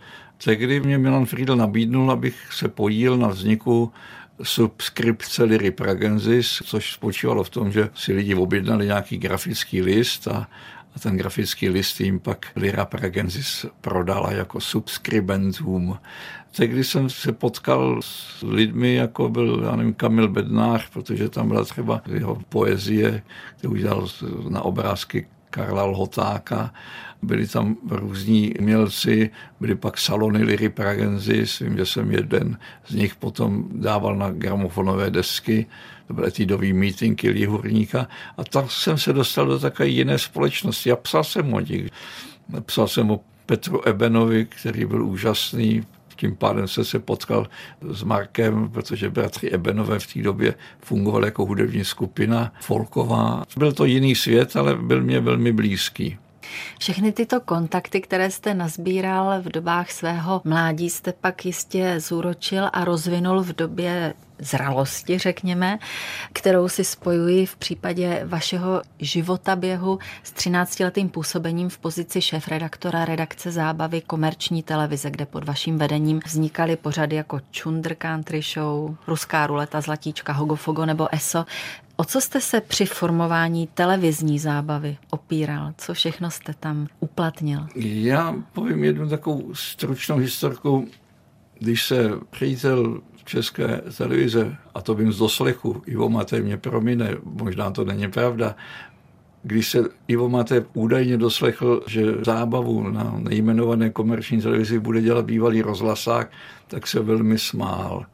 [0.45, 3.93] Tehdy mě Milan Friedl nabídnul, abych se podíl na vzniku
[4.43, 10.49] subskripce Liry Pragensis, což spočívalo v tom, že si lidi objednali nějaký grafický list a,
[10.97, 15.99] a ten grafický list jim pak Lyra Pragensis prodala jako subskribentům.
[16.57, 21.65] Tehdy jsem se potkal s lidmi, jako byl, já nevím, Kamil Bednář, protože tam byla
[21.65, 23.23] třeba jeho poezie,
[23.59, 24.09] kterou udělal
[24.49, 26.73] na obrázky Karla Lhotáka,
[27.23, 33.15] byli tam různí umělci, byly pak salony Liry Pragensis, vím, že jsem jeden z nich
[33.15, 35.67] potom dával na gramofonové desky,
[36.07, 40.97] to byly týdový mítinky Lihurníka a tak jsem se dostal do takové jiné společnosti a
[40.97, 41.91] psal jsem o nich.
[42.67, 45.85] Psal jsem o Petru Ebenovi, který byl úžasný,
[46.23, 47.47] tím pádem se se potkal
[47.91, 53.43] s Markem, protože bratři Ebenové v té době fungovali jako hudební skupina folková.
[53.57, 56.19] Byl to jiný svět, ale byl mě velmi blízký.
[56.79, 62.85] Všechny tyto kontakty, které jste nazbíral v dobách svého mládí, jste pak jistě zúročil a
[62.85, 65.79] rozvinul v době zralosti, řekněme,
[66.33, 73.53] kterou si spojuji v případě vašeho života běhu s 13-letým působením v pozici šéf-redaktora redakce
[73.53, 79.81] zábavy komerční televize, kde pod vaším vedením vznikaly pořady jako Chunder Country Show, Ruská ruleta,
[79.81, 81.45] Zlatíčka, Hogofogo nebo ESO.
[81.97, 85.73] O co jste se při formování televizní zábavy opíral?
[85.79, 87.67] Co všechno jste tam uplatnil?
[87.75, 90.89] Já povím jednu takovou stručnou historku.
[91.59, 97.71] Když se přítel České televize, a to vím z doslechu, Ivo Matej mě promine, možná
[97.71, 98.57] to není pravda,
[99.43, 105.63] když se Ivo Matej údajně doslechl, že zábavu na nejmenované komerční televizi bude dělat bývalý
[105.63, 106.31] rozhlasák,
[106.69, 108.07] tak se velmi smál.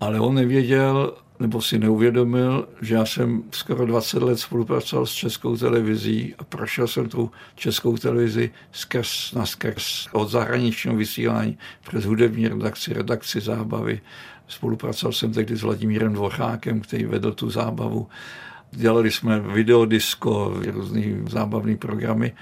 [0.00, 5.56] Ale on nevěděl, nebo si neuvědomil, že já jsem skoro 20 let spolupracoval s českou
[5.56, 12.48] televizí a prošel jsem tu českou televizi skrz na skrz od zahraničního vysílání přes hudební
[12.48, 14.00] redakci, redakci zábavy.
[14.48, 18.08] Spolupracoval jsem tehdy s Vladimírem Dvořákem, který vedl tu zábavu.
[18.70, 22.32] Dělali jsme videodisko, různý zábavní programy.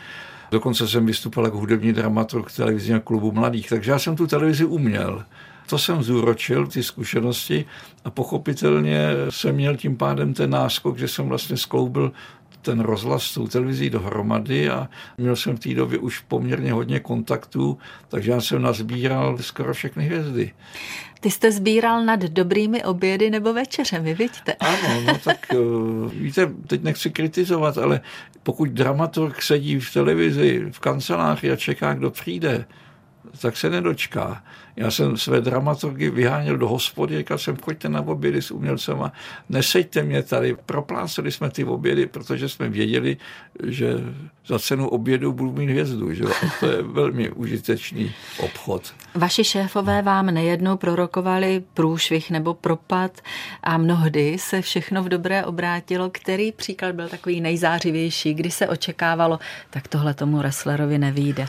[0.51, 5.25] Dokonce jsem vystupoval jako hudební dramaturg televizního klubu mladých, takže já jsem tu televizi uměl.
[5.67, 7.65] To jsem zúročil, ty zkušenosti
[8.05, 12.13] a pochopitelně jsem měl tím pádem ten náskok, že jsem vlastně skloubil
[12.67, 17.01] ten rozhlas s tou televizí dohromady a měl jsem v té době už poměrně hodně
[17.01, 20.53] kontaktů, takže já jsem nazbíral skoro všechny hvězdy.
[21.21, 24.53] Ty jste sbíral nad dobrými obědy nebo večeřemi, vidíte?
[24.53, 25.57] Ano, no tak eh,
[26.13, 28.01] víte, teď nechci kritizovat, ale
[28.43, 32.65] pokud dramaturg sedí v televizi, v kanceláři a čeká, kdo přijde,
[33.41, 34.43] tak se nedočká.
[34.77, 39.13] Já jsem své dramaturgy vyháněl do hospody, říkal jsem, choďte na obědy s umělcema,
[39.49, 40.57] neseďte mě tady.
[40.67, 43.17] Propláceli jsme ty obědy, protože jsme věděli,
[43.67, 43.95] že
[44.47, 46.15] za cenu obědu budu mít hvězdu.
[46.15, 46.25] Že?
[46.25, 48.95] A to je velmi užitečný obchod.
[49.15, 53.21] Vaši šéfové vám nejednou prorokovali průšvih nebo propad
[53.63, 56.11] a mnohdy se všechno v dobré obrátilo.
[56.11, 59.39] Který příklad byl takový nejzářivější, kdy se očekávalo,
[59.71, 61.47] tak tohle tomu wrestlerovi nevíde?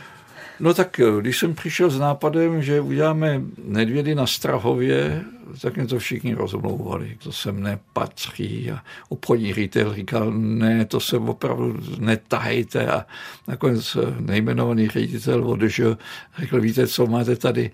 [0.60, 5.24] No tak eh, když jsem přišel s nápadem, že uděláme nedvědy na Strahově,
[5.60, 7.16] tak mě to všichni rozmlouvali.
[7.22, 13.06] To sem nepatří a obchodní ředitel říkal, ne, to se opravdu netahejte a
[13.48, 15.98] nakonec nejmenovaný ředitel odešel,
[16.38, 17.70] řekl, víte co, máte tady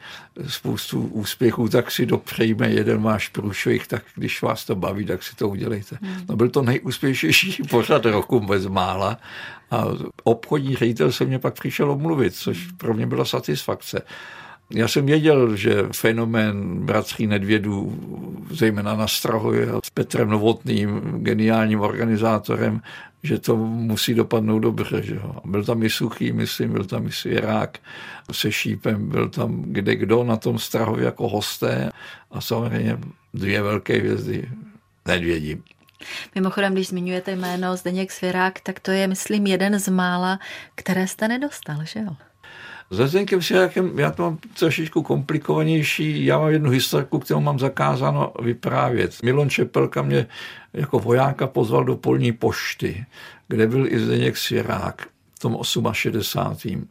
[0.48, 5.36] spoustu úspěchů, tak si dopřejme jeden váš průšvih, tak když vás to baví, tak si
[5.36, 5.98] to udělejte.
[6.02, 6.24] Hmm.
[6.28, 9.18] No byl to nejúspěšnější pořad roku bez mála
[9.70, 9.84] a
[10.24, 14.02] obchodní ředitel se mě pak přišel omluvit, což pro mě byla satisfakce.
[14.70, 17.98] Já jsem věděl, že fenomén bratří Nedvědů,
[18.50, 22.80] zejména na Strahově s Petrem Novotným, geniálním organizátorem,
[23.22, 25.02] že to musí dopadnout dobře.
[25.02, 25.36] Že jo.
[25.44, 27.78] Byl tam i Suchý, myslím, byl tam i Svěrák
[28.32, 31.90] se Šípem, byl tam kde kdo na tom Strahově jako hosté
[32.30, 32.98] a samozřejmě
[33.34, 34.48] dvě velké hvězdy
[35.06, 35.62] Nedvědí.
[36.34, 40.38] Mimochodem, když zmiňujete jméno Zdeněk Svěrák, tak to je, myslím, jeden z mála,
[40.74, 42.16] které jste nedostal, že jo?
[42.96, 46.24] Se Zdeňkem Svěrákem já to mám trošičku komplikovanější.
[46.24, 49.22] Já mám jednu historku, kterou mám zakázáno vyprávět.
[49.22, 50.26] Milon Čepelka mě
[50.72, 53.04] jako vojáka pozval do polní pošty,
[53.48, 55.58] kde byl i Zdeněk Svěrák v tom
[55.92, 56.88] 68.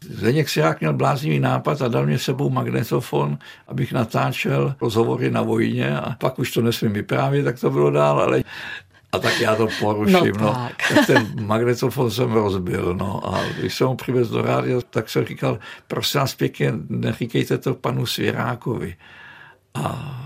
[0.00, 5.98] Zdeněk Sirák měl bláznivý nápad a dal mě sebou magnetofon, abych natáčel rozhovory na vojně
[5.98, 8.42] a pak už to nesmím vyprávět, tak to bylo dál, ale
[9.14, 10.32] a tak já to poruším.
[10.40, 10.90] No, tak.
[10.90, 10.96] no.
[10.96, 12.94] Tak ten magnetofon jsem rozbil.
[12.94, 13.34] No.
[13.34, 17.74] A když jsem ho přivez do rádia, tak jsem říkal, prosím vás pěkně, neříkejte to
[17.74, 18.96] panu Svěrákovi.
[19.74, 20.20] A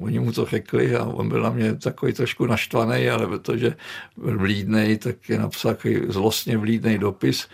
[0.00, 3.76] oni mu to řekli a on byl na mě takový trošku naštvaný, ale protože
[4.16, 7.48] byl vlídnej, tak je napsal takový zlostně vlídnej dopis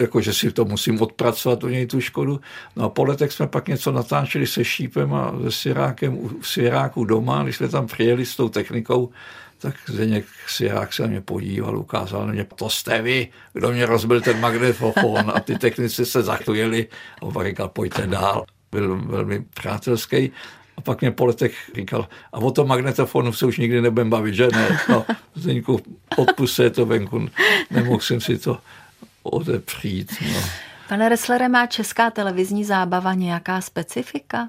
[0.00, 2.40] jako že si to musím odpracovat u něj tu škodu.
[2.76, 7.04] No a po letech jsme pak něco natáčeli se Šípem a se Sirákem u Siráku
[7.04, 9.10] doma, když jsme tam přijeli s tou technikou,
[9.58, 13.86] tak Zdeněk Sirák se na mě podíval, ukázal na mě, to jste vy, kdo mě
[13.86, 16.88] rozbil ten magnetofon a ty technici se zachlujeli
[17.22, 18.44] a on říkal, pojďte dál.
[18.72, 20.30] Byl velmi přátelský.
[20.76, 24.34] A pak mě po letech říkal, a o tom magnetofonu se už nikdy nebudem bavit,
[24.34, 24.80] že ne?
[24.88, 25.80] No, Zdeňku,
[26.16, 27.28] odpustte to venku,
[27.70, 28.58] nemohl jsem si to
[29.22, 30.12] odepřít.
[30.32, 30.40] No.
[30.88, 34.48] Pane Resslere, má česká televizní zábava nějaká specifika?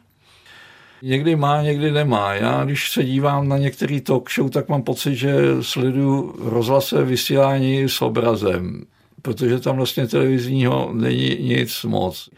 [1.01, 2.33] Někdy má, někdy nemá.
[2.33, 7.83] Já, když se dívám na některý talk show, tak mám pocit, že sleduju rozhlase vysílání
[7.89, 8.83] s obrazem,
[9.21, 12.29] protože tam vlastně televizního není nic moc.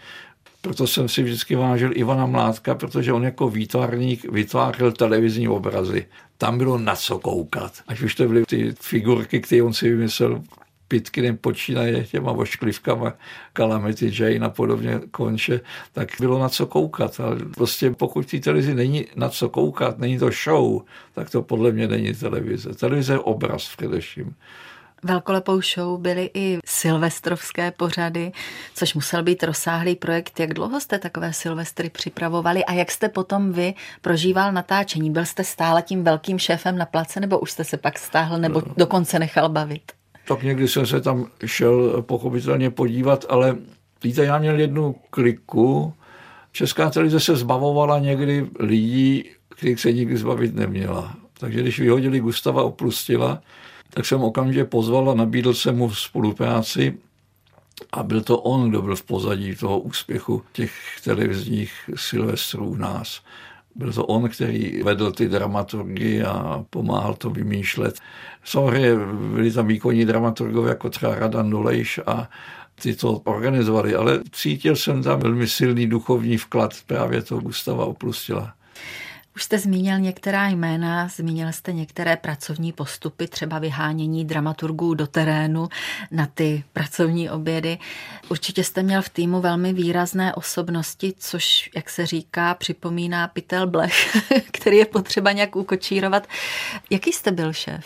[0.61, 6.05] Proto jsem si vždycky vážil Ivana Mládka, protože on jako výtvarník vytvářel televizní obrazy.
[6.37, 7.73] Tam bylo na co koukat.
[7.87, 10.41] Až už to byly ty figurky, které on si vymyslel
[10.91, 13.13] Pitkinem počínaje těma ošklivkama
[13.57, 15.61] Calamity Jane a podobně konče,
[15.93, 17.19] tak bylo na co koukat.
[17.19, 20.81] Ale prostě pokud té televizi není na co koukat, není to show,
[21.13, 22.73] tak to podle mě není televize.
[22.73, 24.35] Televize je obraz především.
[25.03, 28.31] Velkolepou show byly i silvestrovské pořady,
[28.75, 30.39] což musel být rozsáhlý projekt.
[30.39, 35.11] Jak dlouho jste takové silvestry připravovali a jak jste potom vy prožíval natáčení?
[35.11, 38.61] Byl jste stále tím velkým šéfem na place nebo už jste se pak stáhl nebo
[38.77, 40.00] dokonce nechal bavit?
[40.27, 43.57] Tak někdy jsem se tam šel pochopitelně podívat, ale
[44.03, 45.93] víte, já měl jednu kliku.
[46.51, 51.15] Česká televize se zbavovala někdy lidí, kterých se nikdy zbavit neměla.
[51.39, 53.41] Takže když vyhodili Gustava Oplustila,
[53.93, 56.97] tak jsem okamžitě pozval a nabídl jsem mu spolupráci
[57.91, 63.21] a byl to on, kdo byl v pozadí toho úspěchu těch televizních silvestrů u nás.
[63.75, 67.99] Byl to on, který vedl ty dramaturgy a pomáhal to vymýšlet.
[68.43, 68.95] Samozřejmě
[69.35, 72.29] byli tam výkonní dramaturgové jako třeba Radan Dolejš a
[72.81, 78.53] ty to organizovali, ale cítil jsem tam velmi silný duchovní vklad právě toho Gustava Oplustila.
[79.35, 85.69] Už jste zmínil některá jména, zmínil jste některé pracovní postupy, třeba vyhánění dramaturgů do terénu
[86.11, 87.77] na ty pracovní obědy.
[88.29, 94.17] Určitě jste měl v týmu velmi výrazné osobnosti, což, jak se říká, připomíná pytel blech,
[94.51, 96.27] který je potřeba nějak ukočírovat.
[96.89, 97.85] Jaký jste byl šéf?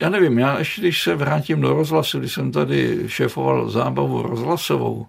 [0.00, 5.06] Já nevím, já ještě když se vrátím do rozhlasu, když jsem tady šéfoval zábavu rozhlasovou,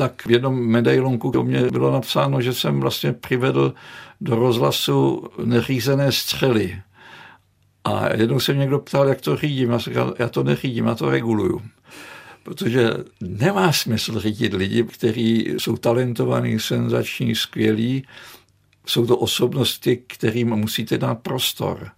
[0.00, 3.74] tak v jednom medailonku do mě bylo napsáno, že jsem vlastně přivedl
[4.20, 6.82] do rozhlasu neřízené střely.
[7.84, 9.70] A jednou se někdo ptal, jak to řídím.
[9.70, 11.62] Já jsem říkal, já to neřídím, já to reguluju.
[12.42, 12.90] Protože
[13.20, 18.06] nemá smysl řídit lidi, kteří jsou talentovaní, senzační, skvělí.
[18.86, 21.90] Jsou to osobnosti, kterým musíte dát prostor.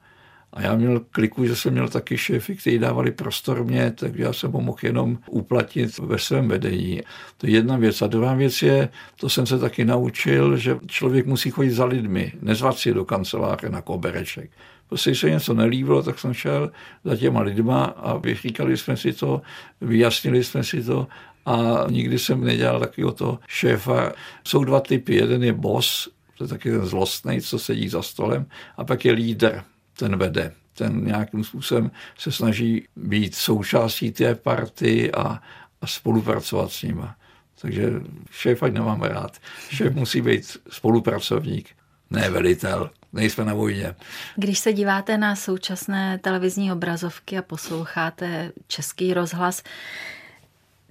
[0.52, 4.32] A já měl kliku, že jsem měl taky šéfy, kteří dávali prostor mě, tak já
[4.32, 7.02] jsem ho mohl jenom uplatnit ve svém vedení.
[7.36, 8.02] To je jedna věc.
[8.02, 12.32] A druhá věc je, to jsem se taky naučil, že člověk musí chodit za lidmi,
[12.42, 14.50] nezvat si do kanceláře na kobereček.
[14.88, 16.72] Prostě, když se něco nelíbilo, tak jsem šel
[17.04, 19.42] za těma lidma a vyříkali jsme si to,
[19.80, 21.06] vyjasnili jsme si to
[21.46, 24.12] a nikdy jsem nedělal takového to šéfa.
[24.44, 25.14] Jsou dva typy.
[25.14, 28.46] Jeden je boss, to je taky ten zlostný, co sedí za stolem,
[28.76, 29.62] a pak je lídr
[30.02, 30.52] ten vede.
[30.74, 35.42] Ten nějakým způsobem se snaží být součástí té party a,
[35.80, 37.16] a spolupracovat s nima.
[37.60, 37.90] Takže
[38.30, 39.38] šéf ať nemáme rád.
[39.70, 41.68] Šéf musí být spolupracovník,
[42.10, 42.90] ne velitel.
[43.12, 43.94] Nejsme na vojně.
[44.36, 49.62] Když se díváte na současné televizní obrazovky a posloucháte český rozhlas,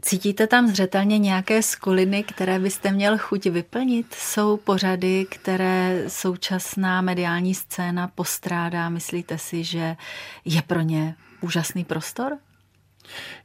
[0.02, 4.14] Cítíte tam zřetelně nějaké skuliny, které byste měl chuť vyplnit?
[4.14, 8.90] Jsou pořady, které současná mediální scéna postrádá?
[8.90, 9.96] Myslíte si, že
[10.46, 12.38] je pro ně úžasný prostor?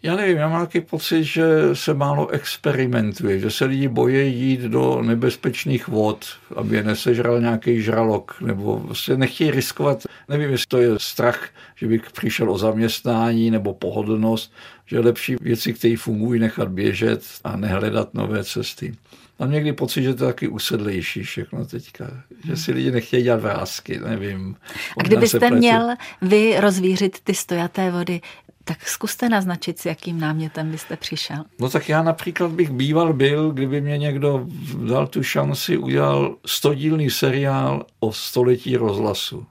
[0.02, 4.60] Já nevím, já mám takový pocit, že se málo experimentuje, že se lidi bojí jít
[4.60, 6.26] do nebezpečných vod,
[6.56, 11.86] aby je nesežral nějaký žralok, nebo vlastně nechtějí riskovat, nevím, jestli to je strach, že
[11.86, 14.52] bych přišel o zaměstnání nebo pohodlnost,
[14.86, 18.94] že je lepší věci, které fungují, nechat běžet a nehledat nové cesty.
[19.38, 22.06] Mám někdy pocit, že to je taky usedlejší všechno teďka,
[22.46, 24.56] že si lidi nechtějí dělat vrázky, nevím.
[24.98, 28.20] A kdybyste měl vy rozvířit ty stojaté vody,
[28.68, 31.44] tak zkuste naznačit, s jakým námětem byste přišel.
[31.60, 34.46] No tak já například bych býval byl, kdyby mě někdo
[34.88, 39.46] dal tu šanci, udělal stodílný seriál o století rozhlasu.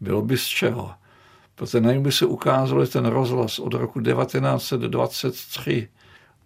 [0.00, 0.90] Bylo by z čeho.
[1.54, 5.88] Protože najednou by se ukázalo, že ten rozhlas od roku 1923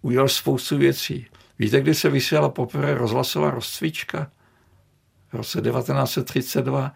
[0.01, 1.25] udělal spoustu věcí.
[1.59, 4.31] Víte, kdy se vysílala poprvé rozhlasová rozcvička?
[5.31, 6.91] V roce 1932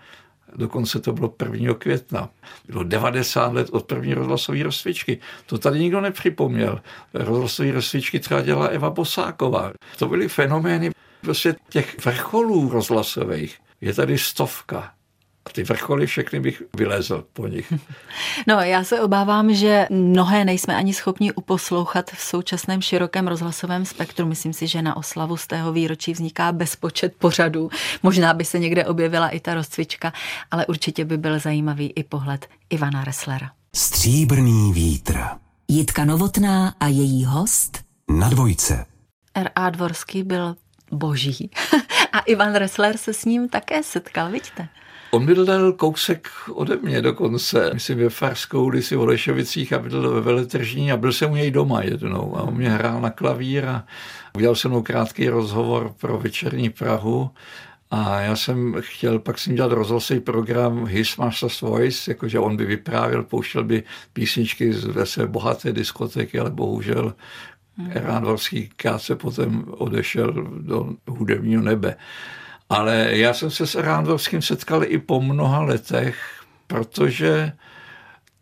[0.56, 1.74] dokonce to bylo 1.
[1.74, 2.30] května.
[2.68, 5.20] Bylo 90 let od první rozhlasové rozcvičky.
[5.46, 6.82] To tady nikdo nepřipomněl.
[7.14, 9.72] Rozhlasové rozcvičky třeba dělala Eva Bosáková.
[10.00, 10.92] To byly fenomény
[11.22, 13.58] prostě těch vrcholů rozhlasových.
[13.82, 14.94] Je tady stovka.
[15.46, 17.74] A ty vrcholy všechny bych vylezl po nich.
[18.48, 24.26] No, já se obávám, že mnohé nejsme ani schopni uposlouchat v současném širokém rozhlasovém spektru.
[24.26, 27.70] Myslím si, že na oslavu z tého výročí vzniká bezpočet pořadů.
[28.04, 30.14] Možná by se někde objevila i ta rozcvička,
[30.52, 33.52] ale určitě by byl zajímavý i pohled Ivana Resslera.
[33.76, 35.20] Stříbrný vítr.
[35.68, 38.86] Jitka Novotná a její host Na dvojce.
[39.36, 39.70] R.A.
[39.70, 40.56] Dvorský byl
[40.92, 41.52] boží.
[42.14, 44.68] a Ivan Ressler se s ním také setkal, vidíte?
[45.14, 50.22] On bydlel kousek ode mě dokonce, myslím ve Farskou ulici v Olešovicích a bydlel ve
[50.22, 52.38] Veletržní a byl jsem u něj doma jednou.
[52.38, 53.86] A on mě hrál na klavír a
[54.36, 57.30] udělal jsem mnou krátký rozhovor pro večerní Prahu.
[57.92, 62.58] A já jsem chtěl pak s ním dělat rozhlasový program His Master's Voice, jakože on
[62.58, 63.84] by vyprávěl, pouštěl by
[64.14, 67.14] písničky z své bohaté diskotéky, ale bohužel
[67.90, 71.96] Erán Dvorský krátce potom odešel do hudebního nebe.
[72.74, 77.52] Ale já jsem se s Rándovským setkal i po mnoha letech, protože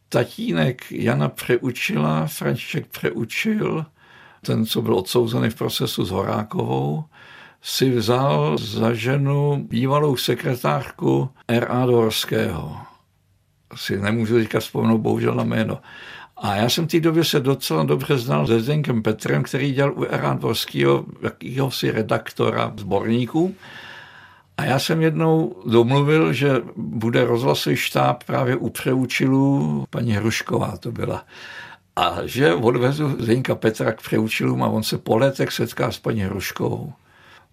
[0.09, 3.85] tatínek Jana Přeučila, František Přeučil,
[4.45, 7.03] ten, co byl odsouzený v procesu s Horákovou,
[7.61, 11.85] si vzal za ženu bývalou sekretářku R.A.
[11.85, 12.77] Dorského.
[13.75, 15.81] Si nemůžu teďka vzpomenout bohužel na jméno.
[16.37, 19.93] A já jsem v té době se docela dobře znal se Zdenkem Petrem, který dělal
[19.93, 20.33] u R.A.
[20.33, 23.55] Dvorského jakýhosi redaktora zborníků.
[24.61, 30.91] A já jsem jednou domluvil, že bude rozhlasový štáb právě u přeučilů, paní Hrušková to
[30.91, 31.25] byla.
[31.95, 36.21] A že odvezu Zdenka Petra k přeučilům a on se po letech setká s paní
[36.21, 36.93] Hruškovou.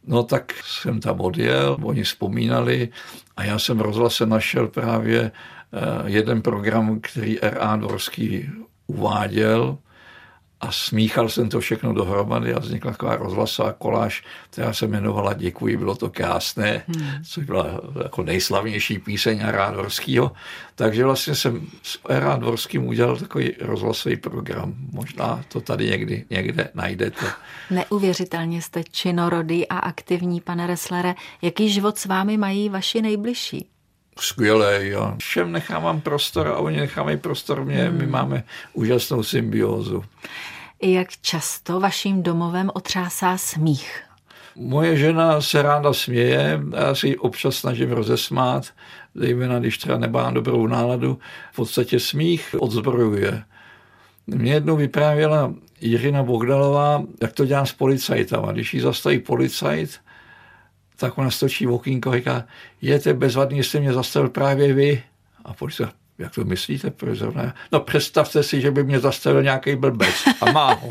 [0.06, 2.88] No tak jsem tam odjel, oni vzpomínali
[3.36, 7.76] a já jsem rozhlase našel právě eh, jeden program, který R.A.
[7.76, 8.50] Dvorský
[8.86, 9.78] uváděl
[10.61, 15.76] a smíchal jsem to všechno dohromady a vznikla taková rozhlasová koláž, která se jmenovala Děkuji,
[15.76, 17.11] bylo to krásné, hmm.
[17.30, 20.32] což byla jako nejslavnější píseň Rádvorského.
[20.74, 24.74] Takže vlastně jsem s Rádvorským udělal takový rozhlasový program.
[24.92, 27.26] Možná to tady někdy někde najdete.
[27.70, 31.14] Neuvěřitelně jste činorodý a aktivní, pane Reslere.
[31.42, 33.68] Jaký život s vámi mají vaši nejbližší?
[34.22, 34.88] Skvělý.
[34.88, 35.14] Jo.
[35.18, 37.84] Všem nechávám prostor a oni nechávají prostor mě.
[37.84, 37.98] Hmm.
[37.98, 40.04] My máme úžasnou symbiózu.
[40.82, 44.02] Jak často vaším domovem otřásá smích?
[44.56, 48.64] Moje žena se ráda směje, já si ji občas snažím rozesmát,
[49.14, 51.18] zejména když třeba nemá dobrou náladu.
[51.52, 53.42] V podstatě smích odzbrojuje.
[54.26, 58.52] Mě jednou vyprávěla Jirina Bogdalová, jak to dělá s policajtama.
[58.52, 60.00] Když ji zastaví policajt,
[60.99, 62.44] tak ona stočí v okýnko a říká,
[62.82, 65.03] je to bezvadný, jste mě zastavil právě vy.
[65.44, 66.92] A policajt, jak to myslíte?
[67.72, 70.88] No představte si, že by mě zastavil nějaký blbec a má ho.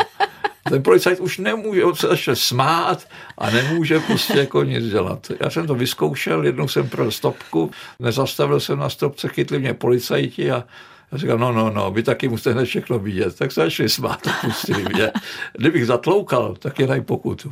[0.69, 5.31] Ten policajt už nemůže, on se začne smát a nemůže prostě jako nic dělat.
[5.39, 10.51] Já jsem to vyzkoušel, jednou jsem pro stopku, nezastavil jsem na stopce, chytli mě policajti
[10.51, 10.63] a
[11.11, 13.37] já říkám, no, no, no, vy taky musíte hned všechno vidět.
[13.37, 15.11] Tak se začali smát a pustili mě.
[15.53, 17.51] Kdybych zatloukal, tak je dají pokutu.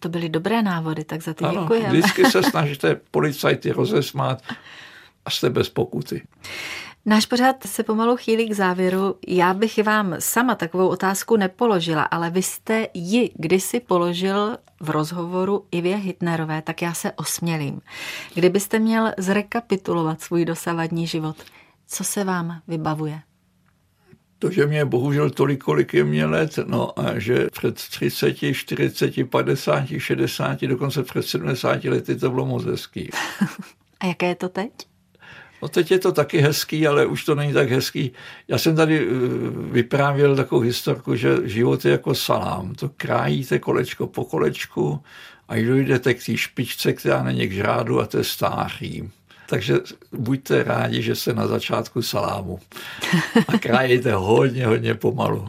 [0.00, 1.88] To byly dobré návody, tak za ty ano, děkujeme.
[1.88, 4.42] Vždycky se snažíte policajty rozesmát
[5.24, 6.22] a jste bez pokuty.
[7.08, 9.14] Náš pořád se pomalu chýlí k závěru.
[9.26, 15.64] Já bych vám sama takovou otázku nepoložila, ale vy jste ji kdysi položil v rozhovoru
[15.70, 17.80] Ivě Hitnerové, tak já se osmělím.
[18.34, 21.36] Kdybyste měl zrekapitulovat svůj dosavadní život,
[21.86, 23.20] co se vám vybavuje?
[24.38, 29.30] To, že mě bohužel tolik, kolik je mě let, no a že před 30, 40,
[29.30, 33.10] 50, 60, dokonce před 70 lety to bylo moc hezký.
[34.00, 34.72] a jaké je to teď?
[35.62, 38.12] No teď je to taky hezký, ale už to není tak hezký.
[38.48, 39.10] Já jsem tady eh,
[39.72, 42.74] vyprávěl takovou historku, že život je jako salám.
[42.74, 45.02] To krájíte kolečko po kolečku
[45.48, 49.10] a jdete k té špičce, která není k žrádu a to je stáří.
[49.46, 49.74] Takže
[50.12, 52.60] buďte rádi, že jste na začátku salámu
[53.48, 55.48] a krájíte hodně, hodně pomalu.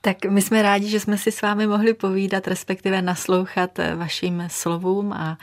[0.00, 5.12] Tak my jsme rádi, že jsme si s vámi mohli povídat, respektive naslouchat vašim slovům
[5.12, 5.38] a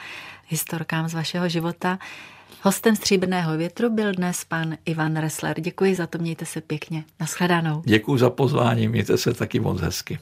[0.48, 2.00] historkám z vašeho života.
[2.62, 5.62] Hostem Stříbrného větru byl dnes pan Ivan Ressler.
[5.62, 7.04] Děkuji za to, mějte se pěkně.
[7.20, 7.82] Naschledanou.
[7.86, 10.20] Děkuji za pozvání, mějte se taky moc hezky.